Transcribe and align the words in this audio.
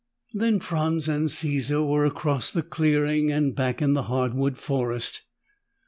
Then 0.33 0.59
Franz 0.59 1.07
and 1.07 1.29
Caesar 1.29 1.83
were 1.83 2.05
across 2.05 2.51
the 2.51 2.63
clearing 2.63 3.31
and 3.31 3.53
back 3.55 3.83
in 3.83 3.93
the 3.93 4.01
hardwood 4.09 4.57
forest. 4.57 5.21